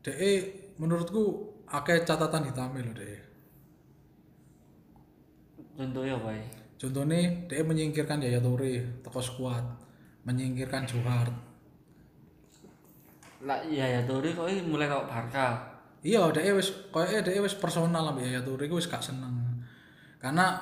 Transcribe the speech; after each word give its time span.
DE 0.00 0.32
menurutku 0.80 1.22
akeh 1.68 2.02
catatan 2.08 2.48
hitam 2.48 2.72
lho 2.72 2.92
DE. 2.96 3.16
contohnya 5.76 6.16
apa 6.16 6.30
ya 6.32 6.44
Contohnya 6.80 7.20
DE 7.44 7.60
menyingkirkan 7.60 8.24
Yaya 8.24 8.40
Toure 8.40 9.04
teko 9.04 9.20
skuad, 9.20 9.60
menyingkirkan 10.24 10.88
Johar. 10.88 11.28
lah 13.40 13.60
ya 13.68 13.84
ya 13.88 14.00
Tori 14.08 14.32
kok 14.32 14.48
ini 14.48 14.64
mulai 14.64 14.88
kok 14.88 15.08
Barca 15.08 15.46
Iya, 16.00 16.32
DE 16.32 16.56
wis 16.56 16.72
koyoke 16.88 17.20
DE 17.28 17.40
wis 17.44 17.52
personal 17.60 18.08
ambek 18.08 18.24
Yaya 18.24 18.40
Toure 18.40 18.64
wis 18.72 18.88
gak 18.88 19.04
seneng. 19.04 19.60
Karena 20.16 20.56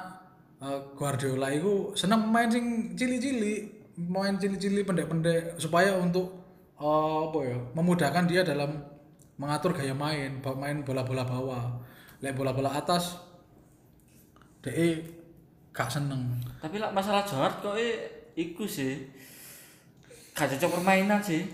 eh, 0.59 0.79
Guardiola 0.99 1.55
iku 1.55 1.95
seneng 1.95 2.27
pemain 2.27 2.51
sing 2.51 2.95
cili-cili, 2.99 3.71
pemain 3.95 4.35
cili-cili 4.35 4.83
pendek-pendek 4.83 5.55
supaya 5.63 5.95
untuk 5.95 6.35
apa 6.79 7.39
ya, 7.47 7.59
memudahkan 7.75 8.27
dia 8.27 8.43
dalam 8.43 8.98
mengatur 9.39 9.71
gaya 9.71 9.95
main, 9.95 10.31
main 10.43 10.83
bola-bola 10.83 11.23
bawah. 11.23 11.65
Lek 12.19 12.35
bola-bola 12.35 12.71
atas 12.73 13.15
DE 14.59 14.99
gak 15.71 15.87
seneng. 15.89 16.35
tapi 16.59 16.77
lah 16.77 16.91
masalah 16.91 17.23
Johar 17.23 17.55
kok 17.57 17.79
ini 17.79 17.95
iku 18.37 18.67
sih 18.67 19.07
gak 20.33 20.51
cocok 20.51 20.71
permainan 20.77 21.23
sih 21.23 21.47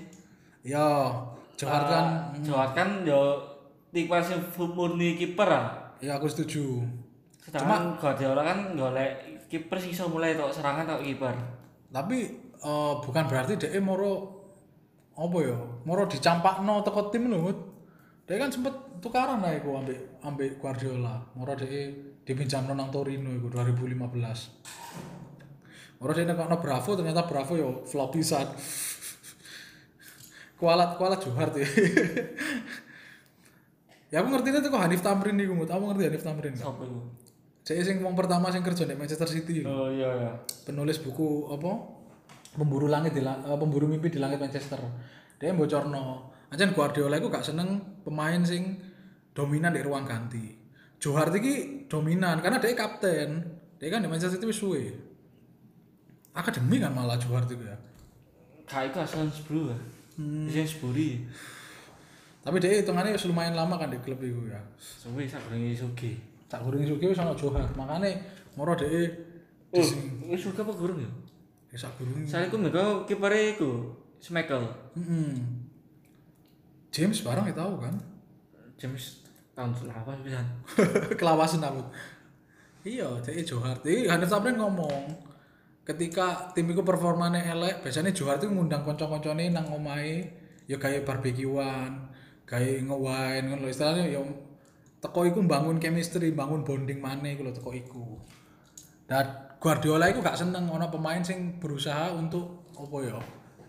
Ya, 0.65 1.12
Johar 1.55 1.84
kan 1.84 2.33
Ah, 2.33 2.41
Johar 2.41 2.73
kan 2.73 3.05
yo 3.05 3.37
tipe 3.93 4.16
sing 4.19 4.41
full 4.48 4.73
murni 4.73 5.12
kiper 5.15 5.45
ah 5.45 5.93
ya 6.01 6.16
aku 6.16 6.24
setuju. 6.24 6.80
sedangkan 7.38 7.95
Guardiola 7.95 8.41
kan 8.43 8.73
golek 8.73 9.12
kiper 9.46 9.77
sing 9.77 9.93
iso 9.93 10.09
mulai 10.09 10.32
tok 10.32 10.48
serangan 10.48 10.88
tok 10.88 11.05
kiper 11.05 11.37
Tapi 11.93 12.16
eh, 12.57 12.93
bukan 12.98 13.24
berarti 13.29 13.60
DE 13.60 13.77
moro 13.79 14.32
apa 15.12 15.37
ya? 15.38 15.55
Moro 15.85 16.09
dicampakno 16.09 16.80
teko 16.80 17.12
tim 17.12 17.29
lho. 17.29 17.52
DE 18.24 18.40
kan 18.40 18.48
sempet 18.48 18.72
tukaran 18.98 19.38
lah 19.38 19.52
iku 19.52 19.76
ambek 19.76 20.18
ambek 20.24 20.56
Guardiola. 20.56 21.20
Moro 21.36 21.52
DE 21.52 21.92
dipinjamno 22.24 22.72
nang 22.72 22.88
Torino 22.88 23.28
iku 23.28 23.52
2015. 23.52 26.00
Moro 26.00 26.10
DE 26.10 26.24
nekokno 26.24 26.56
Bravo 26.56 26.90
ternyata 26.96 27.28
Bravo 27.28 27.52
yo 27.54 27.68
flop 27.84 28.08
pisan. 28.12 28.48
kualat 30.58 30.96
kualat 30.96 31.20
Johar 31.20 31.48
tuh. 31.52 31.60
ya 34.12 34.22
aku 34.22 34.28
ngerti 34.30 34.48
itu 34.54 34.68
kok 34.68 34.80
Hanif 34.80 35.00
Tamrin 35.04 35.34
nih 35.36 35.45
Mut. 35.46 35.68
Kamu 35.68 35.92
ngerti 35.92 36.02
Hanif 36.08 36.22
Tamrin 36.22 36.52
kan? 36.56 36.62
sapa 36.64 36.82
iku 36.82 36.98
Saya 37.60 37.80
sing 37.80 37.96
wong 38.00 38.12
pertama 38.12 38.48
sing 38.48 38.60
kerja 38.60 38.84
di 38.84 38.92
Manchester 38.92 39.24
City. 39.24 39.64
oh 39.64 39.88
iya 39.88 40.08
iya 40.20 40.30
penulis 40.64 41.00
buku 41.00 41.48
apa 41.48 41.68
pemburu 42.52 42.86
langit 42.86 43.12
di 43.12 43.20
la- 43.20 43.40
eh, 43.40 43.56
pemburu 43.56 43.84
mimpi 43.84 44.08
di 44.08 44.20
langit 44.20 44.36
Manchester 44.36 44.78
dia 45.36 45.50
bocorno 45.50 46.32
aja 46.55 46.71
Guardiola 46.71 47.19
itu 47.19 47.29
gak 47.29 47.45
seneng 47.45 48.01
pemain 48.07 48.41
sing 48.47 48.79
dominan 49.35 49.74
di 49.74 49.83
ruang 49.83 50.07
ganti. 50.07 50.55
Johar 51.02 51.29
iki 51.35 51.85
dominan 51.91 52.38
karena 52.41 52.63
dia 52.63 52.73
kapten. 52.79 53.43
Dia 53.77 53.91
kan 53.91 54.01
di 54.01 54.09
Manchester 54.09 54.38
City 54.38 54.47
wis 54.49 54.59
suwe. 54.63 54.95
Akademi 56.32 56.79
kan 56.79 56.95
malah 56.95 57.19
Johar 57.19 57.45
itu 57.45 57.59
ya. 57.59 57.77
Iku 58.65 58.99
asal 59.02 59.29
Sbru 59.29 59.69
ya. 59.69 59.79
Hmm. 60.15 60.47
Sburi 60.47 61.27
tapi 62.45 62.60
dia 62.60 62.77
hitungannya 62.77 63.16
lumayan 63.25 63.57
lama 63.57 63.80
kan 63.80 63.88
di 63.88 63.97
klub 64.05 64.21
itu 64.21 64.53
ya. 64.53 64.60
Suwe 64.77 65.25
sak 65.25 65.41
goreng 65.49 65.72
Sugi 65.72 66.12
tak 66.44 66.60
gurung 66.60 66.84
suki 66.84 67.09
wis 67.09 67.19
ana 67.19 67.32
Johar 67.32 67.65
makanya 67.72 68.21
moro 68.55 68.77
dia 68.77 69.10
oh 69.72 69.81
wis 70.28 70.44
Sugi 70.44 70.60
apa 70.60 70.72
goreng 70.77 71.00
ya? 71.00 71.10
Ya 71.72 71.78
sak 71.81 71.97
gurung 71.97 72.21
saya 72.28 72.47
iku 72.47 72.60
mereka 72.60 73.09
kipernya 73.09 73.56
iku 73.56 73.97
Schmeichel 74.21 74.60
Mm-mm. 74.93 75.63
James 76.94 77.19
barang 77.26 77.50
ya 77.50 77.54
tahu 77.59 77.75
kan? 77.82 77.94
James 78.78 79.26
tahun 79.59 79.75
selawan 79.75 80.19
pisan. 80.22 80.47
Kelawasan 81.20 81.66
aku. 81.66 81.82
Iya 82.86 83.19
jadi 83.19 83.42
Johar. 83.42 83.82
Jadi 83.82 84.06
Hanif 84.06 84.30
Tamrin 84.30 84.54
ngomong 84.54 85.10
ketika 85.82 86.54
tim 86.54 86.70
itu 86.70 86.86
performanya 86.86 87.42
elek 87.50 87.82
biasanya 87.82 88.14
Johar 88.14 88.38
itu 88.38 88.46
ngundang 88.46 88.86
konco-koncone 88.86 89.50
nang 89.50 89.66
omahe 89.74 90.22
ya 90.70 90.78
kayak 90.78 91.02
barbekyuan 91.02 92.14
kayak 92.46 92.86
nge-wine 92.86 93.44
ngono 93.50 93.66
lho. 93.66 93.69
istilahnya 93.74 94.04
ya 94.08 94.22
teko 95.02 95.26
iku 95.26 95.42
bangun 95.44 95.82
chemistry 95.82 96.30
bangun 96.30 96.62
bonding 96.62 97.02
maneh 97.02 97.34
iku 97.34 97.42
lho 97.42 97.52
teko 97.52 97.74
iku. 97.74 98.06
Dan 99.10 99.58
Guardiola 99.58 100.08
itu 100.08 100.22
gak 100.22 100.38
seneng 100.38 100.70
ono 100.70 100.88
pemain 100.88 101.20
sing 101.20 101.58
berusaha 101.58 102.14
untuk 102.14 102.70
apa 102.76 102.96
ya 103.02 103.19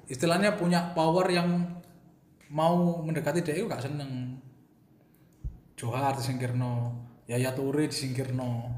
istilahnya 0.05 0.53
punya 0.53 0.93
power 0.93 1.27
yang 1.27 1.81
mau 2.51 3.01
mendekati 3.01 3.41
dia 3.41 3.57
itu 3.57 3.65
gak 3.65 3.85
seneng 3.85 4.41
Johar 5.75 6.15
disingkirno, 6.15 6.95
Yaya 7.27 7.51
Toure 7.51 7.83
disingkirno. 7.91 8.71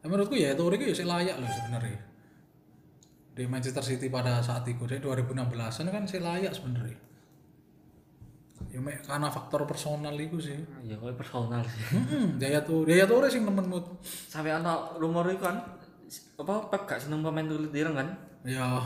Ya, 0.00 0.06
menurutku 0.06 0.38
Yaya 0.38 0.54
Toure 0.54 0.78
itu 0.78 0.86
ya 0.86 0.94
sih 0.94 1.06
layak 1.06 1.36
loh 1.42 1.50
sebenarnya. 1.50 1.98
Di 3.34 3.44
Manchester 3.50 3.82
City 3.82 4.06
pada 4.06 4.38
saat 4.38 4.62
itu, 4.70 4.86
dari 4.86 5.02
2016an 5.02 5.86
kan 5.90 6.06
sih 6.06 6.22
layak 6.22 6.54
sebenarnya. 6.54 6.98
Ya 8.70 8.78
mek 8.78 9.02
karena 9.02 9.26
faktor 9.26 9.66
personal 9.66 10.14
itu 10.14 10.38
sih. 10.38 10.54
ya 10.86 10.94
kok 10.94 11.10
personal 11.18 11.66
sih 11.66 11.80
Hmm, 11.90 12.38
Yaya 12.38 12.62
Toure, 12.62 12.86
Yaya 12.86 13.10
Toure 13.10 13.26
sing 13.26 13.42
nemenmu. 13.42 13.82
sampai 14.04 14.54
ana 14.54 14.94
rumor 14.94 15.26
itu 15.26 15.42
kan 15.42 15.58
apa 16.38 16.70
Pep 16.70 16.82
gak 16.86 17.02
seneng 17.02 17.26
pemain 17.26 17.46
tulis 17.50 17.70
direng 17.74 17.98
kan 17.98 18.29
Ya. 18.44 18.80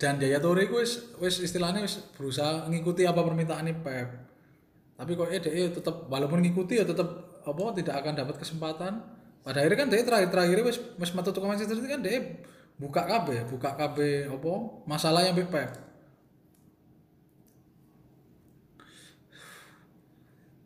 Dan 0.00 0.16
Yaya 0.16 0.40
Toure 0.40 0.64
ku 0.64 0.80
wis 0.80 1.12
wis 1.20 1.44
istilahnya 1.44 1.84
wis 1.84 2.00
berusaha 2.16 2.64
ngikuti 2.72 3.04
apa 3.04 3.20
permintaan 3.20 3.68
Pep. 3.84 4.08
Tapi 4.96 5.12
kok 5.12 5.28
eh 5.28 5.40
dia 5.40 5.68
tetap 5.68 6.08
walaupun 6.08 6.40
ngikuti 6.40 6.80
ya 6.80 6.88
tetap 6.88 7.40
apa 7.44 7.62
tidak 7.76 7.94
akan 8.00 8.14
dapat 8.16 8.36
kesempatan. 8.40 8.92
Pada 9.44 9.60
akhirnya 9.60 9.78
kan 9.84 9.88
dia 9.92 10.04
terakhir 10.04 10.28
terakhir 10.32 10.58
wis 10.64 10.78
wis 10.96 11.12
metu 11.12 11.36
ke 11.36 11.40
Manchester 11.44 11.76
City 11.76 11.88
kan 11.88 12.00
dia 12.00 12.16
buka 12.80 13.04
KB, 13.04 13.52
buka 13.52 13.76
KB 13.76 13.96
apa 14.32 14.50
masalah 14.88 15.20
yang 15.26 15.36
Pep. 15.36 15.68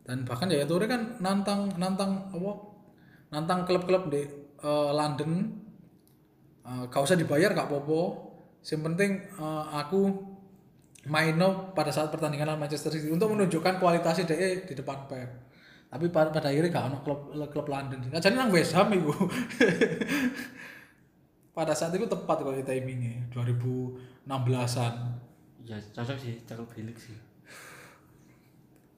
Dan 0.04 0.22
bahkan 0.28 0.46
Yaya 0.46 0.68
Toure 0.68 0.86
kan 0.86 1.18
nantang 1.18 1.74
nantang 1.74 2.30
apa 2.30 2.52
nantang 3.34 3.66
klub-klub 3.66 4.14
di 4.14 4.43
eh, 4.64 4.90
London. 4.96 5.32
Eh, 6.64 6.84
gak 6.88 7.04
usah 7.04 7.20
dibayar 7.20 7.52
gak 7.52 7.68
apa-apa. 7.68 8.00
Yang 8.64 8.80
penting 8.80 9.10
eh, 9.20 9.64
aku 9.76 10.00
main 11.04 11.36
pada 11.76 11.92
saat 11.92 12.08
pertandingan 12.08 12.56
Manchester 12.56 12.88
City 12.88 13.12
untuk 13.12 13.28
menunjukkan 13.28 13.76
kualitasnya 13.76 14.24
dia 14.24 14.64
di 14.64 14.72
depan 14.72 15.04
Pep. 15.04 15.52
Tapi 15.92 16.10
pada, 16.10 16.32
pada 16.32 16.50
akhirnya 16.50 16.72
gak 16.72 16.84
ono 16.90 16.98
klub 17.04 17.20
klub 17.52 17.68
London. 17.68 18.08
Nah, 18.08 18.18
jadi 18.18 18.34
nang 18.34 18.50
West 18.50 18.74
Ham 18.74 18.90
itu 18.90 19.12
pada 21.56 21.70
saat 21.70 21.94
itu 21.94 22.10
tepat 22.10 22.42
kalau 22.42 22.58
timingnya 22.66 23.30
2016an 23.30 24.94
ya 25.64 25.80
cocok 25.80 26.18
sih 26.18 26.34
cakep 26.44 26.66
bilik 26.74 26.98
sih. 26.98 27.16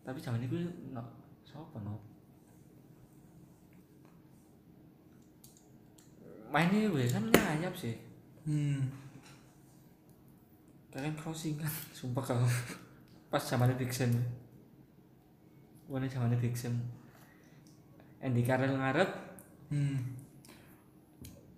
Tapi 0.03 0.19
zaman 0.23 0.41
itu 0.41 0.57
no 0.95 1.03
siapa 1.45 1.79
no 1.85 2.16
mainnya 6.57 6.89
gue 6.89 7.05
kan 7.05 7.21
nyayap 7.29 7.77
sih 7.77 7.93
hmm. 8.49 8.81
kalian 10.89 11.13
crossing 11.13 11.61
kan 11.61 11.69
sumpah 11.93 12.25
kalau 12.25 12.49
pas 13.29 13.45
zamannya 13.45 13.77
Sam 13.93 14.17
Wani 15.93 16.09
zamannya 16.09 16.41
Sam 16.57 16.81
Andy 18.25 18.41
Carroll 18.41 18.73
ngarep 18.73 19.29
Hmm. 19.67 19.99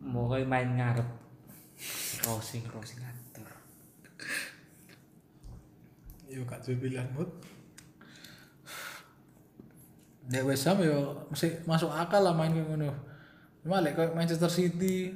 mau 0.01 0.33
main 0.33 0.81
ngarep 0.81 1.05
crossing 2.25 2.65
crossing 2.65 3.05
ngatur 3.05 3.45
Yo 6.29 6.45
gak 6.45 6.61
duwe 6.61 6.77
pilihan 6.77 7.09
mood. 7.17 7.29
Nek 10.29 10.45
West 10.45 10.69
Ham 10.69 10.85
yo 10.85 11.25
mesti 11.33 11.65
masuk 11.65 11.89
akal 11.89 12.21
lah 12.21 12.37
main 12.37 12.53
kayak 12.53 12.69
ngono. 12.69 12.93
Cuma 13.69 13.85
lek 13.85 14.01
kayak 14.01 14.17
Manchester 14.17 14.49
City 14.49 15.13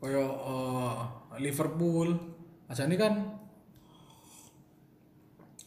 koyo 0.00 0.24
eh, 0.24 1.00
Liverpool 1.44 2.16
aja 2.64 2.88
ini 2.88 2.96
kan 2.96 3.12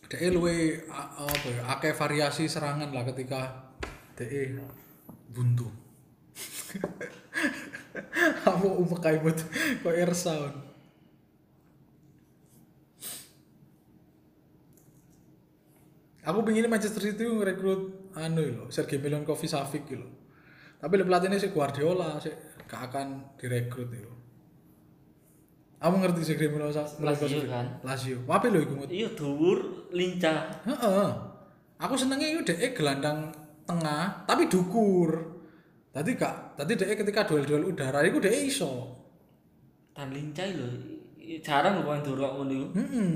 DE 0.09 0.33
luwe 0.33 0.81
apa 0.89 1.45
ya 1.45 1.61
akeh 1.77 1.93
variasi 1.93 2.49
serangan 2.49 2.89
lah 2.89 3.05
ketika 3.05 3.69
DE 4.17 4.57
buntu. 5.29 5.69
Umek 8.81 8.97
kayak 8.97 9.21
buat 9.21 9.37
kok 9.85 9.93
air 9.93 10.09
sound. 10.17 10.57
Aku 16.25 16.41
pengen 16.41 16.65
Manchester 16.65 17.13
City 17.13 17.29
ngerekrut 17.29 18.09
anu 18.17 18.41
lho, 18.41 18.65
Sergei 18.73 18.97
Milinkovic 18.97 19.53
Savic 19.53 19.85
lho. 19.93 20.24
Tapi 20.85 21.01
pelatihnya 21.01 21.41
si 21.41 21.49
Guardiola 21.49 22.21
sih 22.21 22.29
gak 22.69 22.93
akan 22.93 23.33
direkrut 23.41 23.89
itu. 23.89 24.13
Kamu 25.81 25.97
ngerti 25.97 26.21
sih 26.21 26.35
Gremio 26.37 26.69
sa- 26.69 26.85
Lazio 27.01 27.41
kan. 27.45 27.81
Lazio. 27.81 28.21
Apa 28.25 28.49
lho 28.49 28.61
iku? 28.61 28.73
Iya 28.85 29.09
dhuwur 29.17 29.89
lincah. 29.89 30.61
Heeh. 30.61 31.09
Aku 31.81 31.97
senengnya 31.97 32.37
itu 32.37 32.45
dhek 32.45 32.77
gelandang 32.77 33.33
tengah 33.65 34.25
tapi 34.25 34.45
dukur. 34.45 35.41
Tadi 35.89 36.13
gak, 36.13 36.57
tadi 36.57 36.77
dhek 36.77 37.01
ketika 37.01 37.25
duel-duel 37.25 37.69
udara 37.69 38.05
iku 38.05 38.21
dhek 38.21 38.45
iso. 38.45 38.93
Dan 39.93 40.13
lincah 40.13 40.45
lho. 40.53 40.69
Jarang 41.41 41.77
lho 41.77 41.85
pemain 41.85 42.01
durok 42.01 42.31
ngono 42.37 42.53
iku. 42.53 42.67
Heeh. 42.77 43.13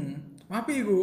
Apa 0.50 0.69
iku? 0.74 1.01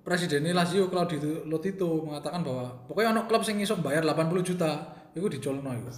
Presidennya 0.00 0.54
Lazio 0.54 0.86
Claudio 0.86 1.44
Lotito 1.44 2.04
mengatakan 2.04 2.40
bahwa 2.40 2.68
pokoknya 2.86 3.10
ono 3.10 3.22
klub 3.26 3.42
sing 3.42 3.58
iso 3.58 3.74
bayar 3.82 4.06
80 4.06 4.38
juta, 4.40 4.95
iku 5.16 5.32
dicolno 5.32 5.72
iku. 5.72 5.90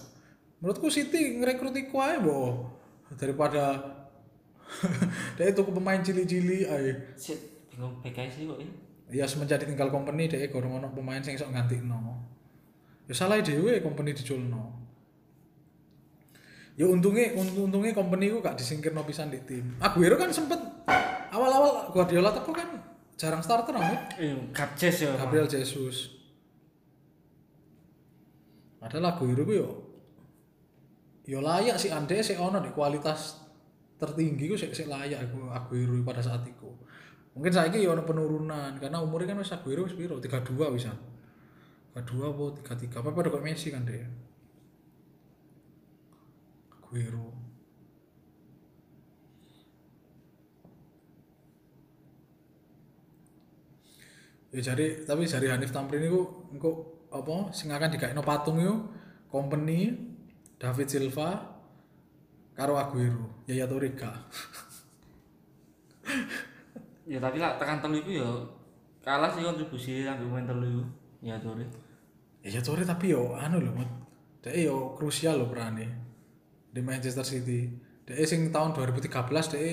Menurutku 0.62 0.86
City 0.88 1.42
ngerekrut 1.42 1.74
iku 1.74 1.98
ae 1.98 2.22
mbok 2.22 2.54
daripada 3.18 3.82
dia 5.36 5.50
tuku 5.50 5.74
pemain 5.74 5.98
cili-cili 5.98 6.64
ae. 6.64 6.94
Bingung 7.74 7.98
BKS 8.02 8.32
sih 8.38 8.44
kok. 8.46 8.58
ya. 8.62 8.68
Ya 9.08 9.24
semenjak 9.24 9.64
ditinggal 9.64 9.88
company 9.90 10.28
dia 10.28 10.46
gorong 10.52 10.78
ono 10.78 10.92
pemain 10.92 11.22
sing 11.24 11.34
iso 11.34 11.48
gantikno. 11.50 12.20
Ya 13.08 13.14
salah 13.16 13.40
dhewe 13.40 13.80
company 13.80 14.12
diculno. 14.12 14.76
Ya 16.78 16.86
untungnya 16.86 17.34
untung 17.34 17.66
untungnya 17.72 17.90
company 17.90 18.30
ku 18.30 18.38
gak 18.38 18.54
disingkirno 18.54 19.02
pisan 19.02 19.34
di 19.34 19.42
tim. 19.42 19.74
Aguero 19.82 20.14
kan 20.14 20.30
sempet 20.30 20.62
awal-awal 21.34 21.90
Guardiola 21.90 22.30
teko 22.30 22.54
kan 22.54 22.68
jarang 23.18 23.42
starter 23.42 23.74
amat. 23.74 24.14
Eh, 24.20 24.36
Gapjes 24.54 25.02
ya. 25.02 25.16
Gabriel 25.18 25.50
Jesus. 25.50 26.17
Padahal 28.78 29.14
Aguero 29.14 29.42
ku 29.46 29.54
yo 29.54 29.68
yo 31.28 31.38
layak 31.44 31.76
sih 31.76 31.92
ande 31.92 32.18
sih 32.24 32.38
ono 32.40 32.62
di 32.62 32.72
kualitas 32.72 33.42
tertinggi 34.00 34.48
ku 34.48 34.56
sih 34.56 34.86
layak 34.86 35.28
aku 35.28 35.50
Aguero 35.50 35.94
pada 36.02 36.22
saat 36.24 36.42
itu. 36.46 36.70
Mungkin 37.38 37.54
saya 37.54 37.70
yo 37.78 37.94
ono 37.94 38.02
penurunan 38.02 38.74
karena 38.82 38.98
umurnya 38.98 39.34
kan 39.34 39.42
wis 39.42 39.54
Aguero 39.54 39.86
wis 39.86 39.94
piro 39.94 40.18
32 40.18 40.74
bisa. 40.74 40.90
32 41.94 42.30
apa 42.30 42.44
33 42.74 42.98
apa 42.98 43.08
pada 43.14 43.28
kok 43.30 43.44
Messi 43.46 43.70
kan 43.70 43.86
dia. 43.86 44.06
Aguero. 46.74 47.37
Ya 54.48 54.60
jadi 54.72 55.04
tapi 55.04 55.28
dari 55.28 55.48
Hanif 55.52 55.72
Tamrin 55.72 56.08
itu 56.08 56.24
engko 56.52 57.04
apa 57.12 57.52
sing 57.52 57.68
akan 57.68 57.92
digaekno 57.92 58.24
patung 58.24 58.60
yo 58.60 58.88
company 59.28 59.92
David 60.56 60.88
Silva 60.88 61.56
karo 62.56 62.80
Aguero 62.80 63.44
Yaya 63.44 63.68
Toure 63.68 63.92
gak. 63.92 64.16
Ya 67.08 67.16
tapi 67.16 67.40
lah 67.40 67.56
tekan 67.56 67.80
telu 67.80 68.04
iku 68.04 68.20
ya 68.20 68.28
kalah 69.00 69.32
sih 69.32 69.40
kontribusi 69.40 70.04
ambil 70.04 70.28
pemain 70.28 70.44
telu. 70.52 70.84
Ya 71.24 71.40
Tore. 71.40 71.64
Yaya 72.44 72.60
Toure 72.60 72.84
tapi 72.84 73.16
yo 73.16 73.32
anu 73.32 73.64
lho 73.64 73.72
Mut. 73.72 73.88
Dek 74.44 74.52
yo 74.52 74.92
krusial 74.92 75.40
lho 75.40 75.48
perane 75.48 75.88
di 76.68 76.80
Manchester 76.84 77.24
City. 77.24 77.72
Dek 78.04 78.28
sing 78.28 78.52
tahun 78.52 78.76
2013 78.76 79.08
dek 79.56 79.64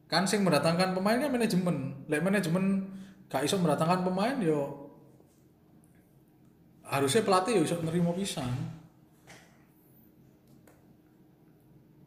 Kan 0.09 0.25
sing 0.25 0.41
mendatangkan 0.41 0.97
pemain 0.97 1.17
kan 1.21 1.29
manajemen. 1.29 2.05
Lek 2.09 2.21
manajemen 2.25 2.89
gak 3.31 3.45
iso 3.47 3.55
mendatangkan 3.61 4.03
pemain 4.03 4.37
yo 4.43 4.90
harusnya 6.91 7.23
pelatih 7.23 7.55
ya 7.55 7.61
iso 7.63 7.79
nerima 7.79 8.11
pisan. 8.11 8.51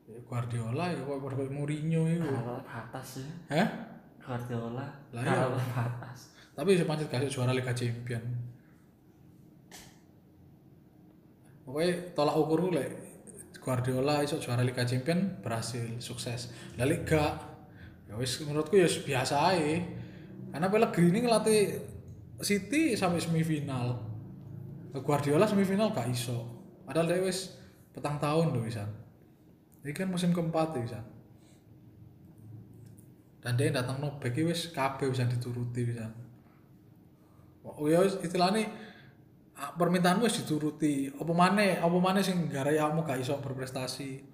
Ya 0.04 0.20
Guardiola 0.28 0.92
ya 0.92 1.00
kok 1.00 1.16
kok 1.24 1.48
Mourinho 1.48 2.04
itu. 2.04 2.28
Kalau 2.28 2.60
batas 2.60 3.24
ya. 3.24 3.28
Hah? 3.56 3.68
Guardiola. 4.20 4.86
Lah. 5.16 5.22
Kalau 5.24 5.56
batas. 5.56 6.36
Tapi 6.52 6.76
bisa 6.76 6.84
pancet 6.84 7.08
kasih 7.08 7.32
juara 7.32 7.56
Liga 7.56 7.72
Champion. 7.72 8.20
Pokoknya 11.64 12.12
tolak 12.12 12.36
ukur 12.36 12.68
lek 12.76 12.92
Guardiola 13.64 14.20
iso 14.20 14.36
juara 14.36 14.60
Liga 14.60 14.84
Champion 14.84 15.40
berhasil 15.40 15.96
sukses. 15.96 16.52
Lah 16.76 16.84
Liga 16.84 17.40
ya 18.04 18.20
wis 18.20 18.36
menurutku 18.44 18.76
ya 18.76 18.84
biasa 18.84 19.48
aja. 19.48 19.80
Karena 20.52 20.68
Pellegrini 20.68 21.24
ngelatih 21.24 21.80
City 22.44 22.92
sampai 22.92 23.24
semifinal. 23.24 24.13
Guardiola 25.02 25.48
semifinal 25.48 25.90
gak 25.90 26.06
iso. 26.06 26.46
Padahal 26.86 27.10
dia 27.10 27.24
wis 27.24 27.58
petang 27.90 28.22
tahun 28.22 28.54
loh 28.54 28.62
bisa. 28.62 28.86
Ini 29.82 29.90
kan 29.90 30.06
musim 30.06 30.30
keempat 30.30 30.78
ya 30.78 30.80
bisa. 30.84 31.00
Dan 33.42 33.58
dia 33.58 33.74
datang 33.74 33.98
no 33.98 34.22
back 34.22 34.38
wis 34.38 34.70
kabeh 34.70 35.10
bisa 35.10 35.26
dituruti 35.26 35.82
bisa. 35.82 36.06
Oh 37.64 37.88
ya 37.88 38.04
istilahnya 38.04 38.70
ah, 39.58 39.74
permintaanmu 39.74 40.28
wis 40.28 40.44
dituruti. 40.44 41.10
Apa 41.10 41.32
maneh, 41.34 41.80
apa 41.80 41.96
maneh 41.98 42.22
sing 42.22 42.46
garai 42.46 42.78
kamu 42.78 43.02
gak 43.02 43.18
iso 43.18 43.34
berprestasi. 43.42 44.33